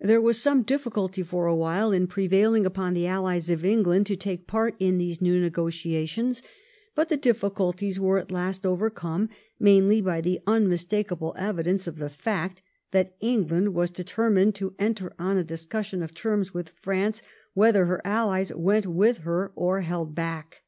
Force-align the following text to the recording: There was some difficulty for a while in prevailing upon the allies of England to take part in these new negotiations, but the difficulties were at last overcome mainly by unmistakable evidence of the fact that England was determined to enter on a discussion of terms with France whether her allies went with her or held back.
There 0.00 0.20
was 0.20 0.42
some 0.42 0.64
difficulty 0.64 1.22
for 1.22 1.46
a 1.46 1.54
while 1.54 1.92
in 1.92 2.08
prevailing 2.08 2.66
upon 2.66 2.94
the 2.94 3.06
allies 3.06 3.48
of 3.48 3.64
England 3.64 4.08
to 4.08 4.16
take 4.16 4.48
part 4.48 4.74
in 4.80 4.98
these 4.98 5.22
new 5.22 5.40
negotiations, 5.40 6.42
but 6.96 7.08
the 7.10 7.16
difficulties 7.16 8.00
were 8.00 8.18
at 8.18 8.32
last 8.32 8.66
overcome 8.66 9.28
mainly 9.60 10.00
by 10.00 10.20
unmistakable 10.48 11.32
evidence 11.38 11.86
of 11.86 11.98
the 11.98 12.10
fact 12.10 12.60
that 12.90 13.14
England 13.20 13.72
was 13.72 13.92
determined 13.92 14.56
to 14.56 14.74
enter 14.80 15.12
on 15.16 15.36
a 15.38 15.44
discussion 15.44 16.02
of 16.02 16.12
terms 16.12 16.52
with 16.52 16.70
France 16.70 17.22
whether 17.54 17.84
her 17.86 18.02
allies 18.04 18.52
went 18.52 18.88
with 18.88 19.18
her 19.18 19.52
or 19.54 19.82
held 19.82 20.12
back. 20.12 20.64